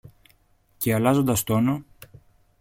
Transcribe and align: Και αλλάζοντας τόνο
Και 0.77 0.93
αλλάζοντας 0.93 1.43
τόνο 1.43 1.83